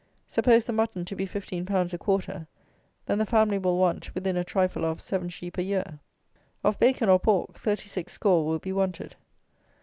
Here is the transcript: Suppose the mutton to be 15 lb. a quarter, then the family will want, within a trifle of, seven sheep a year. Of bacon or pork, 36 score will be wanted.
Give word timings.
Suppose 0.27 0.65
the 0.65 0.73
mutton 0.73 1.05
to 1.05 1.15
be 1.15 1.27
15 1.27 1.63
lb. 1.63 1.93
a 1.93 1.97
quarter, 1.99 2.47
then 3.05 3.19
the 3.19 3.25
family 3.27 3.59
will 3.59 3.77
want, 3.77 4.15
within 4.15 4.35
a 4.35 4.43
trifle 4.43 4.83
of, 4.83 4.99
seven 4.99 5.29
sheep 5.29 5.59
a 5.59 5.63
year. 5.63 5.99
Of 6.63 6.79
bacon 6.79 7.07
or 7.07 7.19
pork, 7.19 7.53
36 7.53 8.11
score 8.11 8.43
will 8.43 8.57
be 8.57 8.73
wanted. 8.73 9.15